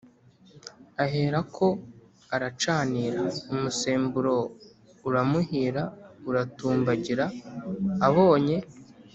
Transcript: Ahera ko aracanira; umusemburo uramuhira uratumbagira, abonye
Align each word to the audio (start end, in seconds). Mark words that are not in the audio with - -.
Ahera 1.03 1.39
ko 1.55 1.67
aracanira; 2.35 3.21
umusemburo 3.53 4.35
uramuhira 5.07 5.83
uratumbagira, 6.29 7.25
abonye 8.07 8.57